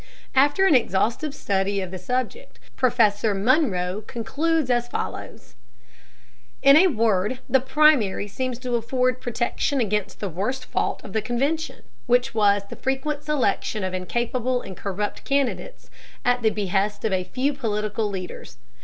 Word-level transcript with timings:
After 0.33 0.65
an 0.65 0.73
exhaustive 0.73 1.35
study 1.35 1.79
of 1.79 1.91
the 1.91 1.99
subject, 1.99 2.59
Professor 2.75 3.35
Munro 3.35 4.01
concludes 4.07 4.71
as 4.71 4.87
follows: 4.87 5.53
"In 6.63 6.75
a 6.75 6.87
word, 6.87 7.37
the 7.47 7.59
primary 7.59 8.27
seems 8.27 8.57
to 8.61 8.73
afford 8.77 9.21
protection 9.21 9.79
against 9.79 10.19
the 10.19 10.27
worst 10.27 10.65
fault 10.65 11.03
of 11.03 11.13
the 11.13 11.21
convention, 11.21 11.83
which 12.07 12.33
was 12.33 12.63
the 12.67 12.75
frequent 12.77 13.23
selection 13.23 13.83
of 13.83 13.93
incapable 13.93 14.63
and 14.63 14.75
corrupt 14.75 15.23
candidates 15.23 15.91
at 16.25 16.41
the 16.41 16.49
behest 16.49 17.05
of 17.05 17.13
a 17.13 17.23
few 17.23 17.53
political 17.53 18.07
leaders. 18.09 18.57